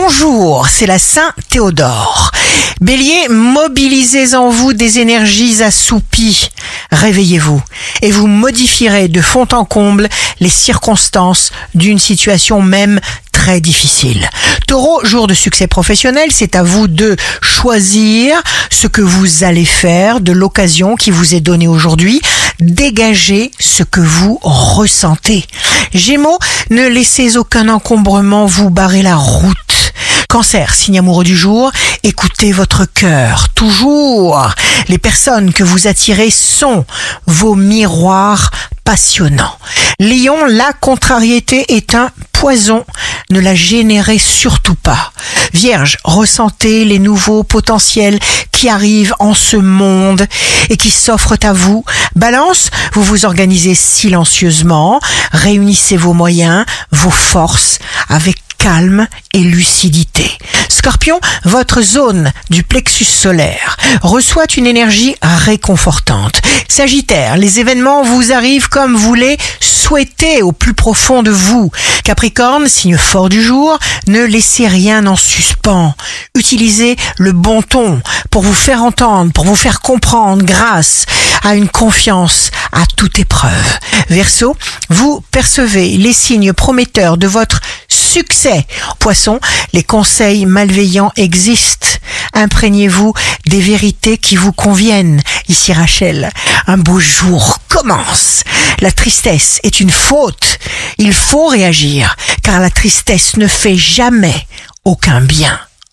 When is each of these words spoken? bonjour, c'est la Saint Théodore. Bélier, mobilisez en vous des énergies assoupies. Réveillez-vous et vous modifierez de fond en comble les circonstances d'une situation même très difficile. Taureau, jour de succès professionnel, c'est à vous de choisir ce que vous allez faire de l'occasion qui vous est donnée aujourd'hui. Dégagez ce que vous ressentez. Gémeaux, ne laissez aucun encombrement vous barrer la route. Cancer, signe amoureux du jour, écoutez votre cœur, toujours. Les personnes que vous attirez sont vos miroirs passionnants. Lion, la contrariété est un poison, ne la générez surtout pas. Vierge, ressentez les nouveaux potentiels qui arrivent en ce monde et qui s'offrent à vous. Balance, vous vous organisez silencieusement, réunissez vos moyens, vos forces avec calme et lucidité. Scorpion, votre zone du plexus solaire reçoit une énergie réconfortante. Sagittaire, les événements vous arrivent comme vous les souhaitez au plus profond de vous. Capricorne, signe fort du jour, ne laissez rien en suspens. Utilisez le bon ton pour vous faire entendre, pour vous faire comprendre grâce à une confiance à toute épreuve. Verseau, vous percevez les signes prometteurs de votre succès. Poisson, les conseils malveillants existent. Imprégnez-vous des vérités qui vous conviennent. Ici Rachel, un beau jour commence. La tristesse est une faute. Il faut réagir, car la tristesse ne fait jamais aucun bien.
bonjour, 0.00 0.68
c'est 0.68 0.86
la 0.86 1.00
Saint 1.00 1.32
Théodore. 1.48 2.30
Bélier, 2.80 3.26
mobilisez 3.28 4.36
en 4.36 4.48
vous 4.48 4.72
des 4.72 5.00
énergies 5.00 5.60
assoupies. 5.60 6.50
Réveillez-vous 6.92 7.60
et 8.02 8.12
vous 8.12 8.28
modifierez 8.28 9.08
de 9.08 9.20
fond 9.20 9.48
en 9.50 9.64
comble 9.64 10.08
les 10.38 10.48
circonstances 10.48 11.50
d'une 11.74 11.98
situation 11.98 12.62
même 12.62 13.00
très 13.32 13.60
difficile. 13.60 14.30
Taureau, 14.68 15.04
jour 15.04 15.26
de 15.26 15.34
succès 15.34 15.66
professionnel, 15.66 16.28
c'est 16.30 16.54
à 16.54 16.62
vous 16.62 16.86
de 16.86 17.16
choisir 17.40 18.40
ce 18.70 18.86
que 18.86 19.02
vous 19.02 19.42
allez 19.42 19.64
faire 19.64 20.20
de 20.20 20.30
l'occasion 20.30 20.94
qui 20.94 21.10
vous 21.10 21.34
est 21.34 21.40
donnée 21.40 21.68
aujourd'hui. 21.68 22.20
Dégagez 22.60 23.50
ce 23.58 23.82
que 23.82 24.00
vous 24.00 24.38
ressentez. 24.42 25.44
Gémeaux, 25.92 26.38
ne 26.70 26.86
laissez 26.86 27.36
aucun 27.36 27.68
encombrement 27.68 28.46
vous 28.46 28.70
barrer 28.70 29.02
la 29.02 29.16
route. 29.16 29.67
Cancer, 30.30 30.74
signe 30.74 30.98
amoureux 30.98 31.24
du 31.24 31.34
jour, 31.34 31.72
écoutez 32.02 32.52
votre 32.52 32.84
cœur, 32.84 33.48
toujours. 33.54 34.50
Les 34.88 34.98
personnes 34.98 35.54
que 35.54 35.64
vous 35.64 35.86
attirez 35.86 36.28
sont 36.28 36.84
vos 37.26 37.54
miroirs 37.54 38.50
passionnants. 38.84 39.58
Lion, 39.98 40.44
la 40.44 40.74
contrariété 40.74 41.74
est 41.74 41.94
un 41.94 42.10
poison, 42.32 42.84
ne 43.30 43.40
la 43.40 43.54
générez 43.54 44.18
surtout 44.18 44.74
pas. 44.74 45.12
Vierge, 45.54 45.96
ressentez 46.04 46.84
les 46.84 46.98
nouveaux 46.98 47.42
potentiels 47.42 48.18
qui 48.52 48.68
arrivent 48.68 49.14
en 49.20 49.32
ce 49.32 49.56
monde 49.56 50.26
et 50.68 50.76
qui 50.76 50.90
s'offrent 50.90 51.38
à 51.42 51.54
vous. 51.54 51.86
Balance, 52.16 52.70
vous 52.92 53.02
vous 53.02 53.24
organisez 53.24 53.74
silencieusement, 53.74 55.00
réunissez 55.32 55.96
vos 55.96 56.12
moyens, 56.12 56.66
vos 56.92 57.10
forces 57.10 57.78
avec 58.10 58.36
calme 58.58 59.06
et 59.32 59.38
lucidité. 59.38 60.30
Scorpion, 60.68 61.20
votre 61.44 61.80
zone 61.80 62.32
du 62.50 62.62
plexus 62.62 63.04
solaire 63.04 63.76
reçoit 64.02 64.46
une 64.56 64.66
énergie 64.66 65.14
réconfortante. 65.22 66.42
Sagittaire, 66.68 67.36
les 67.36 67.60
événements 67.60 68.02
vous 68.02 68.32
arrivent 68.32 68.68
comme 68.68 68.94
vous 68.94 69.14
les 69.14 69.38
souhaitez 69.60 70.42
au 70.42 70.52
plus 70.52 70.74
profond 70.74 71.22
de 71.22 71.30
vous. 71.30 71.70
Capricorne, 72.04 72.68
signe 72.68 72.98
fort 72.98 73.28
du 73.28 73.42
jour, 73.42 73.78
ne 74.06 74.22
laissez 74.22 74.66
rien 74.68 75.06
en 75.06 75.16
suspens. 75.16 75.94
Utilisez 76.34 76.96
le 77.16 77.32
bon 77.32 77.62
ton 77.62 78.02
pour 78.30 78.42
vous 78.42 78.54
faire 78.54 78.82
entendre, 78.82 79.32
pour 79.32 79.44
vous 79.44 79.56
faire 79.56 79.80
comprendre 79.80 80.44
grâce 80.44 81.06
à 81.42 81.54
une 81.54 81.68
confiance 81.68 82.50
à 82.72 82.84
toute 82.96 83.18
épreuve. 83.18 83.78
Verseau, 84.10 84.56
vous 84.90 85.22
percevez 85.30 85.96
les 85.96 86.12
signes 86.12 86.52
prometteurs 86.52 87.16
de 87.16 87.26
votre 87.26 87.60
succès. 88.18 88.66
Poisson, 88.98 89.38
les 89.72 89.84
conseils 89.84 90.44
malveillants 90.44 91.12
existent. 91.16 91.86
Imprégnez-vous 92.34 93.14
des 93.46 93.60
vérités 93.60 94.18
qui 94.18 94.34
vous 94.34 94.52
conviennent. 94.52 95.22
Ici 95.48 95.72
Rachel, 95.72 96.30
un 96.66 96.78
beau 96.78 96.98
jour 96.98 97.58
commence. 97.68 98.42
La 98.80 98.90
tristesse 98.90 99.60
est 99.62 99.78
une 99.78 99.90
faute. 99.90 100.58
Il 100.98 101.12
faut 101.12 101.46
réagir, 101.46 102.16
car 102.42 102.58
la 102.58 102.70
tristesse 102.70 103.36
ne 103.36 103.46
fait 103.46 103.76
jamais 103.76 104.46
aucun 104.84 105.20
bien. 105.20 105.60